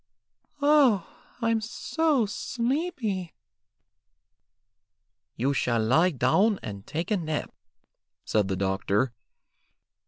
"Oh, 0.63 1.05
I'm 1.43 1.61
so 1.61 2.25
sleepy." 2.25 3.35
"You 5.35 5.53
shall 5.53 5.79
lie 5.85 6.09
down 6.09 6.57
and 6.63 6.87
take 6.87 7.11
a 7.11 7.17
nap," 7.17 7.53
said 8.25 8.47
the 8.47 8.55
doctor. 8.57 9.13